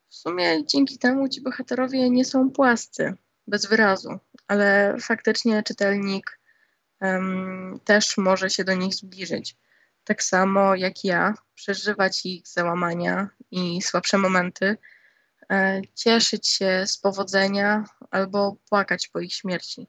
W 0.09 0.15
sumie 0.15 0.65
dzięki 0.65 0.97
temu 0.97 1.29
ci 1.29 1.41
bohaterowie 1.41 2.09
nie 2.09 2.25
są 2.25 2.51
płascy, 2.51 3.13
bez 3.47 3.65
wyrazu, 3.65 4.19
ale 4.47 4.95
faktycznie 5.01 5.63
czytelnik 5.63 6.39
um, 7.01 7.79
też 7.83 8.17
może 8.17 8.49
się 8.49 8.63
do 8.63 8.73
nich 8.73 8.93
zbliżyć. 8.93 9.57
Tak 10.09 10.23
samo 10.23 10.75
jak 10.75 11.03
ja, 11.03 11.33
przeżywać 11.55 12.25
ich 12.25 12.47
załamania 12.47 13.29
i 13.51 13.81
słabsze 13.81 14.17
momenty, 14.17 14.77
e, 15.51 15.81
cieszyć 15.95 16.47
się 16.47 16.83
z 16.87 16.97
powodzenia 16.97 17.83
albo 18.11 18.57
płakać 18.69 19.07
po 19.07 19.19
ich 19.19 19.33
śmierci, 19.33 19.87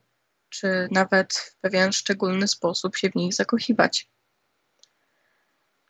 czy 0.48 0.88
nawet 0.90 1.34
w 1.34 1.56
pewien 1.56 1.92
szczególny 1.92 2.48
sposób 2.48 2.96
się 2.96 3.10
w 3.10 3.14
nich 3.14 3.34
zakochiwać. 3.34 4.10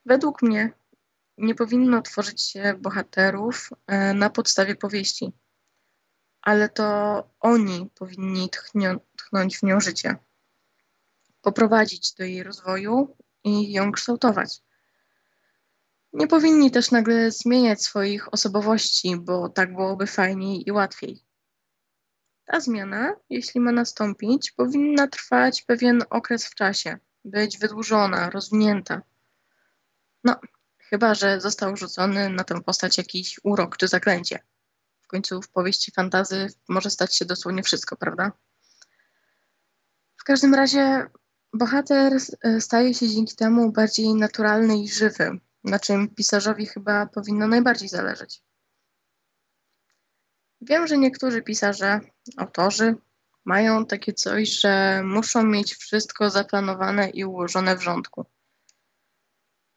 Według 0.06 0.42
mnie 0.42 0.72
nie 1.38 1.54
powinno 1.54 2.02
tworzyć 2.02 2.42
się 2.42 2.74
bohaterów 2.78 3.70
e, 3.86 4.14
na 4.14 4.30
podstawie 4.30 4.76
powieści, 4.76 5.32
ale 6.42 6.68
to 6.68 7.28
oni 7.40 7.90
powinni 7.94 8.50
tchnąć 9.16 9.58
w 9.58 9.62
nią 9.62 9.80
życie, 9.80 10.16
poprowadzić 11.42 12.14
do 12.14 12.24
jej 12.24 12.42
rozwoju 12.42 13.16
i 13.44 13.72
ją 13.72 13.92
kształtować. 13.92 14.62
Nie 16.12 16.26
powinni 16.26 16.70
też 16.70 16.90
nagle 16.90 17.30
zmieniać 17.30 17.82
swoich 17.82 18.34
osobowości, 18.34 19.16
bo 19.16 19.48
tak 19.48 19.74
byłoby 19.74 20.06
fajniej 20.06 20.68
i 20.68 20.72
łatwiej. 20.72 21.24
Ta 22.44 22.60
zmiana, 22.60 23.16
jeśli 23.28 23.60
ma 23.60 23.72
nastąpić, 23.72 24.50
powinna 24.50 25.08
trwać 25.08 25.62
pewien 25.62 26.02
okres 26.10 26.46
w 26.46 26.54
czasie, 26.54 26.98
być 27.24 27.58
wydłużona, 27.58 28.30
rozwinięta. 28.30 29.02
No, 30.24 30.40
chyba 30.78 31.14
że 31.14 31.40
został 31.40 31.76
rzucony 31.76 32.28
na 32.28 32.44
tę 32.44 32.60
postać 32.60 32.98
jakiś 32.98 33.40
urok 33.42 33.76
czy 33.76 33.88
zaklęcie. 33.88 34.38
W 35.00 35.06
końcu 35.06 35.42
w 35.42 35.48
powieści 35.48 35.92
fantazy 35.92 36.48
może 36.68 36.90
stać 36.90 37.16
się 37.16 37.24
dosłownie 37.24 37.62
wszystko, 37.62 37.96
prawda? 37.96 38.32
W 40.16 40.24
każdym 40.24 40.54
razie 40.54 41.06
bohater 41.52 42.12
e, 42.42 42.60
staje 42.60 42.94
się 42.94 43.08
dzięki 43.08 43.36
temu 43.36 43.72
bardziej 43.72 44.14
naturalny 44.14 44.78
i 44.78 44.88
żywy, 44.88 45.38
na 45.64 45.78
czym 45.78 46.08
pisarzowi 46.08 46.66
chyba 46.66 47.06
powinno 47.06 47.48
najbardziej 47.48 47.88
zależeć. 47.88 48.42
Wiem, 50.60 50.86
że 50.86 50.98
niektórzy 50.98 51.42
pisarze, 51.42 52.00
autorzy 52.36 52.96
mają 53.44 53.86
takie 53.86 54.12
coś, 54.12 54.48
że 54.60 55.02
muszą 55.04 55.42
mieć 55.42 55.74
wszystko 55.74 56.30
zaplanowane 56.30 57.10
i 57.10 57.24
ułożone 57.24 57.76
w 57.76 57.82
rządku. 57.82 58.24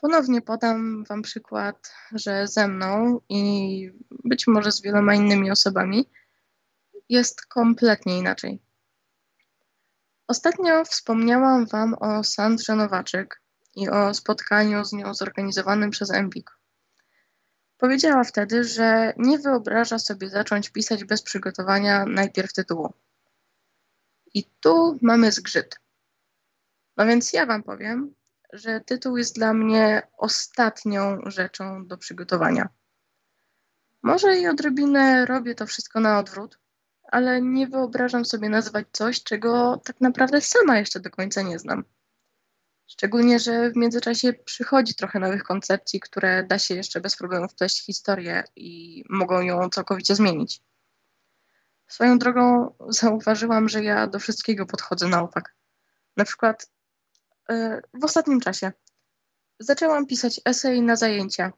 Ponownie 0.02 0.42
podam 0.42 1.04
Wam 1.04 1.22
przykład, 1.22 1.94
że 2.12 2.48
ze 2.48 2.68
mną 2.68 3.22
i 3.30 3.92
być 4.24 4.48
może 4.48 4.72
z 4.72 4.82
wieloma 4.82 5.16
innymi 5.16 5.52
osobami 5.52 6.10
jest 7.10 7.46
kompletnie 7.46 8.18
inaczej. 8.18 8.60
Ostatnio 10.34 10.86
wspomniałam 10.86 11.66
Wam 11.66 11.94
o 11.94 12.24
Sandrze 12.24 12.76
Nowaczyk 12.76 13.42
i 13.76 13.90
o 13.90 14.14
spotkaniu 14.14 14.86
z 14.86 14.94
nią 14.94 15.14
zorganizowanym 15.14 15.90
przez 15.90 16.12
Empik. 16.12 16.52
Powiedziała 17.78 18.24
wtedy, 18.24 18.64
że 18.64 19.14
nie 19.18 19.40
wyobraża 19.40 20.00
sobie 20.00 20.30
zacząć 20.30 20.70
pisać 20.70 21.04
bez 21.04 21.22
przygotowania 21.22 22.06
najpierw 22.06 22.54
tytułu. 22.54 22.94
I 24.34 24.44
tu 24.60 24.98
mamy 25.02 25.32
zgrzyt. 25.32 25.80
No 26.98 27.06
więc 27.06 27.34
ja 27.34 27.46
Wam 27.46 27.64
powiem, 27.64 28.16
że 28.54 28.82
tytuł 28.82 29.18
jest 29.18 29.36
dla 29.36 29.54
mnie 29.54 30.08
ostatnią 30.18 31.18
rzeczą 31.26 31.88
do 31.88 31.98
przygotowania. 31.98 32.70
Może 34.02 34.38
i 34.38 34.48
odrobinę 34.48 35.26
robię 35.26 35.56
to 35.56 35.66
wszystko 35.66 36.00
na 36.00 36.20
odwrót, 36.20 36.63
ale 37.14 37.42
nie 37.42 37.68
wyobrażam 37.68 38.26
sobie 38.26 38.50
nazwać 38.50 38.88
coś, 38.92 39.24
czego 39.24 39.82
tak 39.86 40.02
naprawdę 40.02 40.42
sama 40.42 40.80
jeszcze 40.80 41.00
do 41.00 41.10
końca 41.10 41.42
nie 41.42 41.60
znam. 41.60 41.84
Szczególnie, 42.88 43.40
że 43.40 43.72
w 43.72 43.76
międzyczasie 43.76 44.34
przychodzi 44.34 44.96
trochę 44.96 45.20
nowych 45.20 45.44
koncepcji, 45.44 46.00
które 46.00 46.44
da 46.44 46.60
się 46.60 46.76
jeszcze 46.76 47.02
bez 47.02 47.16
problemu 47.16 47.48
wpleść 47.48 47.82
w 47.82 47.86
historię 47.86 48.44
i 48.56 49.04
mogą 49.10 49.42
ją 49.42 49.70
całkowicie 49.70 50.16
zmienić. 50.16 50.62
Swoją 51.88 52.20
drogą 52.20 52.76
zauważyłam, 52.90 53.70
że 53.70 53.84
ja 53.84 54.08
do 54.08 54.20
wszystkiego 54.20 54.66
podchodzę 54.66 55.08
na 55.08 55.22
opak. 55.22 55.56
Na 56.18 56.26
przykład 56.26 56.72
yy, 57.50 57.82
w 57.94 58.04
ostatnim 58.04 58.40
czasie 58.40 58.72
zaczęłam 59.60 60.08
pisać 60.08 60.42
esej 60.46 60.82
na 60.82 60.96
zajęcia. 60.96 61.52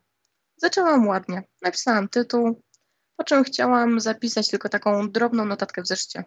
Zaczęłam 0.58 1.08
ładnie. 1.08 1.44
Napisałam 1.62 2.10
tytuł, 2.10 2.62
po 3.16 3.24
czym 3.24 3.44
chciałam 3.44 4.00
zapisać 4.00 4.50
tylko 4.50 4.70
taką 4.70 5.12
drobną 5.12 5.46
notatkę 5.46 5.82
w 5.82 5.88
zeszycie. 5.88 6.24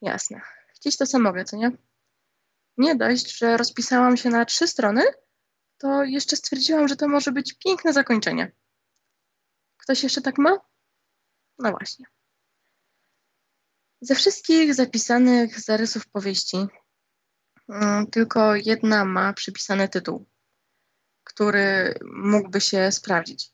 Jasne. 0.00 0.40
Gdzieś 0.80 0.96
to 0.96 1.06
samo 1.06 1.32
wie, 1.32 1.44
co 1.44 1.56
nie? 1.56 1.70
Nie 2.76 2.96
dość, 2.96 3.38
że 3.38 3.56
rozpisałam 3.56 4.16
się 4.16 4.30
na 4.30 4.44
trzy 4.44 4.68
strony, 4.68 5.02
to 5.78 6.04
jeszcze 6.04 6.36
stwierdziłam, 6.36 6.88
że 6.88 6.96
to 6.96 7.08
może 7.08 7.32
być 7.32 7.58
piękne 7.58 7.92
zakończenie. 7.92 8.52
Ktoś 9.76 10.02
jeszcze 10.02 10.22
tak 10.22 10.38
ma? 10.38 10.50
No 11.58 11.70
właśnie. 11.70 12.06
Ze 14.00 14.14
wszystkich 14.14 14.74
zapisanych 14.74 15.60
zarysów 15.60 16.06
powieści, 16.06 16.56
mm, 17.68 18.06
tylko 18.06 18.54
jedna 18.54 19.04
ma 19.04 19.32
przypisany 19.32 19.88
tytuł, 19.88 20.26
który 21.24 21.94
mógłby 22.14 22.60
się 22.60 22.92
sprawdzić. 22.92 23.53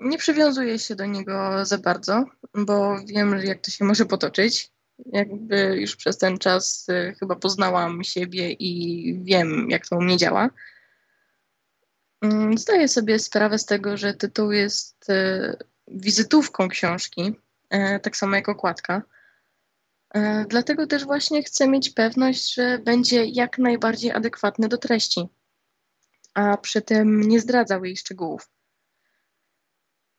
Nie 0.00 0.18
przywiązuję 0.18 0.78
się 0.78 0.94
do 0.94 1.06
niego 1.06 1.64
za 1.64 1.78
bardzo, 1.78 2.24
bo 2.54 2.98
wiem, 3.06 3.40
jak 3.44 3.60
to 3.60 3.70
się 3.70 3.84
może 3.84 4.06
potoczyć 4.06 4.72
jakby 5.06 5.76
już 5.80 5.96
przez 5.96 6.18
ten 6.18 6.38
czas 6.38 6.88
y, 6.88 7.14
chyba 7.20 7.36
poznałam 7.36 8.04
siebie 8.04 8.52
i 8.52 9.20
wiem, 9.24 9.70
jak 9.70 9.88
to 9.88 9.96
u 9.96 10.02
mnie 10.02 10.16
działa. 10.16 10.50
Mm, 12.20 12.58
zdaję 12.58 12.88
sobie 12.88 13.18
sprawę 13.18 13.58
z 13.58 13.64
tego, 13.64 13.96
że 13.96 14.14
tytuł 14.14 14.52
jest 14.52 15.10
y, 15.10 15.56
wizytówką 15.88 16.68
książki, 16.68 17.34
y, 17.74 18.00
tak 18.00 18.16
samo 18.16 18.36
jak 18.36 18.48
okładka. 18.48 19.02
Dlatego 20.48 20.86
też 20.86 21.04
właśnie 21.04 21.42
chcę 21.42 21.68
mieć 21.68 21.90
pewność, 21.90 22.54
że 22.54 22.78
będzie 22.78 23.24
jak 23.24 23.58
najbardziej 23.58 24.12
adekwatny 24.12 24.68
do 24.68 24.78
treści, 24.78 25.28
a 26.34 26.56
przy 26.56 26.82
tym 26.82 27.20
nie 27.20 27.40
zdradzał 27.40 27.84
jej 27.84 27.96
szczegółów. 27.96 28.50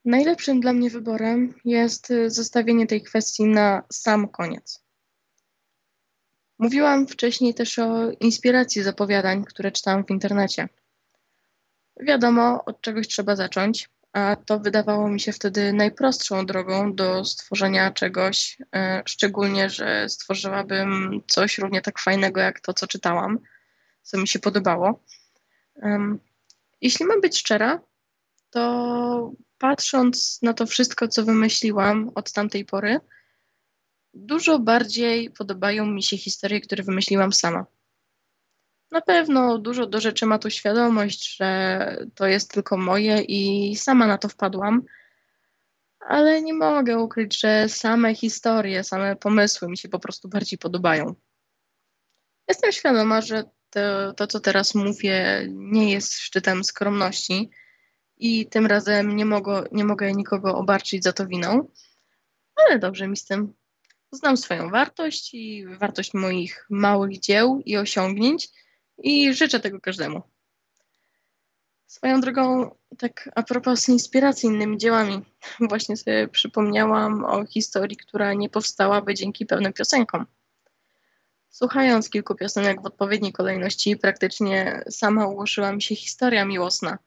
Najlepszym 0.07 0.59
dla 0.59 0.73
mnie 0.73 0.89
wyborem 0.89 1.53
jest 1.65 2.11
y, 2.11 2.29
zostawienie 2.29 2.87
tej 2.87 3.01
kwestii 3.01 3.45
na 3.45 3.83
sam 3.91 4.27
koniec. 4.27 4.83
Mówiłam 6.59 7.07
wcześniej 7.07 7.53
też 7.53 7.79
o 7.79 8.11
inspiracji 8.11 8.83
z 8.83 8.87
opowiadań, 8.87 9.45
które 9.45 9.71
czytałam 9.71 10.05
w 10.05 10.09
internecie. 10.09 10.69
Wiadomo, 11.99 12.65
od 12.65 12.81
czegoś 12.81 13.07
trzeba 13.07 13.35
zacząć, 13.35 13.89
a 14.13 14.35
to 14.35 14.59
wydawało 14.59 15.09
mi 15.09 15.19
się 15.19 15.31
wtedy 15.31 15.73
najprostszą 15.73 16.45
drogą 16.45 16.95
do 16.95 17.25
stworzenia 17.25 17.91
czegoś, 17.91 18.57
e, 18.75 19.03
szczególnie, 19.05 19.69
że 19.69 20.09
stworzyłabym 20.09 21.21
coś 21.27 21.57
równie 21.57 21.81
tak 21.81 21.99
fajnego 21.99 22.41
jak 22.41 22.59
to, 22.59 22.73
co 22.73 22.87
czytałam, 22.87 23.39
co 24.01 24.17
mi 24.17 24.27
się 24.27 24.39
podobało. 24.39 25.03
Jeśli 26.81 27.05
mam 27.05 27.21
być 27.21 27.39
szczera, 27.39 27.81
to 28.49 29.31
patrząc 29.57 30.41
na 30.41 30.53
to 30.53 30.65
wszystko, 30.65 31.07
co 31.07 31.23
wymyśliłam 31.23 32.11
od 32.15 32.31
tamtej 32.31 32.65
pory, 32.65 32.99
dużo 34.13 34.59
bardziej 34.59 35.31
podobają 35.31 35.85
mi 35.85 36.03
się 36.03 36.17
historie, 36.17 36.61
które 36.61 36.83
wymyśliłam 36.83 37.33
sama. 37.33 37.65
Na 38.91 39.01
pewno 39.01 39.57
dużo 39.57 39.85
do 39.85 40.01
rzeczy 40.01 40.25
ma 40.25 40.39
tu 40.39 40.49
świadomość, 40.49 41.35
że 41.35 42.05
to 42.15 42.27
jest 42.27 42.51
tylko 42.51 42.77
moje 42.77 43.21
i 43.21 43.75
sama 43.75 44.07
na 44.07 44.17
to 44.17 44.29
wpadłam, 44.29 44.83
ale 45.99 46.41
nie 46.41 46.53
mogę 46.53 46.97
ukryć, 46.97 47.39
że 47.39 47.69
same 47.69 48.15
historie, 48.15 48.83
same 48.83 49.15
pomysły 49.15 49.69
mi 49.69 49.77
się 49.77 49.89
po 49.89 49.99
prostu 49.99 50.29
bardziej 50.29 50.59
podobają. 50.59 51.15
Jestem 52.47 52.71
świadoma, 52.71 53.21
że 53.21 53.43
to, 53.69 54.13
to 54.13 54.27
co 54.27 54.39
teraz 54.39 54.75
mówię, 54.75 55.47
nie 55.49 55.91
jest 55.91 56.13
szczytem 56.19 56.63
skromności 56.63 57.49
i 58.17 58.45
tym 58.45 58.65
razem 58.65 59.15
nie, 59.15 59.25
nie 59.71 59.83
mogę 59.85 60.11
nikogo 60.13 60.57
obarczyć 60.57 61.03
za 61.03 61.13
to 61.13 61.27
winą, 61.27 61.67
ale 62.55 62.79
dobrze 62.79 63.07
mi 63.07 63.17
z 63.17 63.25
tym. 63.25 63.53
Znam 64.11 64.37
swoją 64.37 64.69
wartość 64.69 65.33
i 65.33 65.65
wartość 65.67 66.13
moich 66.13 66.65
małych 66.69 67.19
dzieł 67.19 67.61
i 67.65 67.77
osiągnięć 67.77 68.49
i 68.97 69.33
życzę 69.33 69.59
tego 69.59 69.81
każdemu. 69.81 70.21
Swoją 71.87 72.21
drogą, 72.21 72.75
tak 72.97 73.29
a 73.35 73.43
propos 73.43 73.89
inspiracji 73.89 74.49
innymi 74.49 74.77
dziełami, 74.77 75.21
właśnie 75.69 75.97
sobie 75.97 76.27
przypomniałam 76.27 77.25
o 77.25 77.45
historii, 77.45 77.97
która 77.97 78.33
nie 78.33 78.49
powstałaby 78.49 79.13
dzięki 79.13 79.45
pewnym 79.45 79.73
piosenkom. 79.73 80.25
Słuchając 81.49 82.09
kilku 82.09 82.35
piosenek 82.35 82.81
w 82.81 82.85
odpowiedniej 82.85 83.33
kolejności, 83.33 83.97
praktycznie 83.97 84.83
sama 84.89 85.27
ułożyła 85.27 85.71
mi 85.71 85.81
się 85.81 85.95
historia 85.95 86.45
miłosna, 86.45 86.97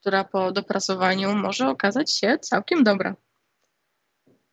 która 0.00 0.24
po 0.24 0.52
dopracowaniu 0.52 1.36
może 1.36 1.68
okazać 1.68 2.12
się 2.12 2.38
całkiem 2.38 2.84
dobra. 2.84 3.16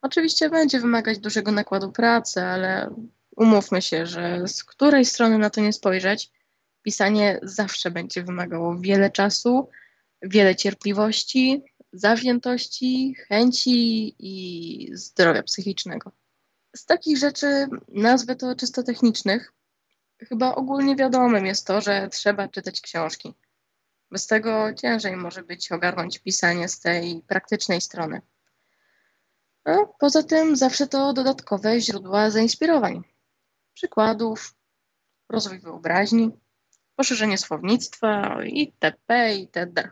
Oczywiście 0.02 0.50
będzie 0.50 0.80
wymagać 0.80 1.20
dużego 1.20 1.52
nakładu 1.52 1.92
pracy, 1.92 2.42
ale 2.42 2.96
umówmy 3.36 3.82
się, 3.82 4.06
że 4.06 4.48
z 4.48 4.64
której 4.64 5.06
strony 5.06 5.38
na 5.38 5.50
to 5.50 5.62
nie 5.62 5.74
spojrzeć, 5.74 6.32
pisanie 6.82 7.40
zawsze 7.44 7.92
będzie 7.92 8.24
wymagało 8.24 8.78
wiele 8.80 9.12
czasu, 9.12 9.70
wiele 10.22 10.56
cierpliwości, 10.56 11.64
zawziętości, 11.94 13.16
chęci 13.28 14.16
i 14.20 14.90
zdrowia 14.94 15.44
psychicznego. 15.44 16.12
Z 16.76 16.86
takich 16.86 17.18
rzeczy, 17.18 17.68
nazwę 17.88 18.36
to 18.36 18.56
czysto 18.56 18.84
technicznych, 18.84 19.54
chyba 20.20 20.56
ogólnie 20.56 20.96
wiadomym 20.96 21.46
jest 21.46 21.68
to, 21.68 21.82
że 21.82 22.10
trzeba 22.12 22.48
czytać 22.48 22.82
książki. 22.82 23.34
Bez 24.12 24.28
tego 24.28 24.74
ciężej 24.74 25.16
może 25.16 25.44
być 25.44 25.72
ogarnąć 25.72 26.20
pisanie 26.20 26.70
z 26.70 26.80
tej 26.80 27.22
praktycznej 27.28 27.82
strony. 27.82 28.22
A 29.66 29.76
poza 30.00 30.24
tym 30.24 30.56
zawsze 30.56 30.88
to 30.88 31.14
dodatkowe 31.14 31.82
źródła 31.82 32.30
zainspirowań, 32.30 33.04
przykładów, 33.74 34.56
rozwój 35.30 35.60
wyobraźni, 35.60 36.32
poszerzenie 36.96 37.38
słownictwa 37.38 38.38
itp. 38.44 39.36
itd. 39.36 39.92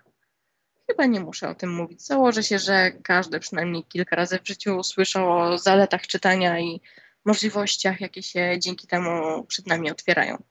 Chyba 0.87 1.05
nie 1.05 1.19
muszę 1.19 1.49
o 1.49 1.55
tym 1.55 1.73
mówić. 1.73 2.05
Założę 2.05 2.43
się, 2.43 2.59
że 2.59 2.91
każdy 2.91 3.39
przynajmniej 3.39 3.83
kilka 3.83 4.15
razy 4.15 4.39
w 4.39 4.47
życiu 4.47 4.83
słyszał 4.83 5.31
o 5.31 5.57
zaletach 5.57 6.07
czytania 6.07 6.59
i 6.59 6.81
możliwościach, 7.25 8.01
jakie 8.01 8.23
się 8.23 8.59
dzięki 8.59 8.87
temu 8.87 9.43
przed 9.43 9.67
nami 9.67 9.91
otwierają. 9.91 10.43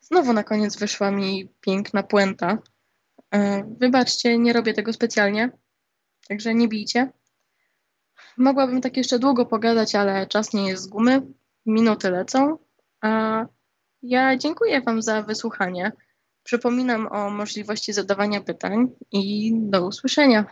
Znowu 0.00 0.32
na 0.32 0.44
koniec 0.44 0.76
wyszła 0.76 1.10
mi 1.10 1.48
piękna 1.60 2.02
puenta. 2.02 2.58
E, 3.30 3.64
wybaczcie, 3.78 4.38
nie 4.38 4.52
robię 4.52 4.74
tego 4.74 4.92
specjalnie, 4.92 5.50
także 6.28 6.54
nie 6.54 6.68
bijcie. 6.68 7.12
Mogłabym 8.36 8.80
tak 8.80 8.96
jeszcze 8.96 9.18
długo 9.18 9.46
pogadać, 9.46 9.94
ale 9.94 10.26
czas 10.26 10.52
nie 10.52 10.68
jest 10.68 10.82
z 10.82 10.86
gumy. 10.86 11.22
Minuty 11.66 12.10
lecą. 12.10 12.58
A 13.00 13.46
ja 14.02 14.36
dziękuję 14.36 14.80
Wam 14.80 15.02
za 15.02 15.22
wysłuchanie. 15.22 15.92
Przypominam 16.42 17.06
o 17.12 17.30
możliwości 17.30 17.92
zadawania 17.92 18.40
pytań 18.40 18.86
i 19.12 19.52
do 19.54 19.86
usłyszenia. 19.86 20.44